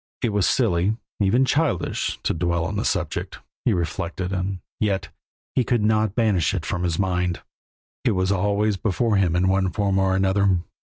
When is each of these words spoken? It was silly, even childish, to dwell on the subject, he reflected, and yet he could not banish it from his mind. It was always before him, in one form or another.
It 0.23 0.33
was 0.33 0.47
silly, 0.47 0.97
even 1.19 1.45
childish, 1.45 2.17
to 2.23 2.33
dwell 2.33 2.65
on 2.65 2.75
the 2.75 2.83
subject, 2.85 3.37
he 3.65 3.71
reflected, 3.71 4.33
and 4.33 4.57
yet 4.79 5.09
he 5.53 5.63
could 5.63 5.83
not 5.83 6.15
banish 6.15 6.55
it 6.55 6.65
from 6.65 6.81
his 6.81 6.97
mind. 6.97 7.43
It 8.03 8.13
was 8.13 8.31
always 8.31 8.77
before 8.77 9.17
him, 9.17 9.35
in 9.35 9.47
one 9.47 9.69
form 9.69 9.99
or 9.99 10.15
another. 10.15 10.63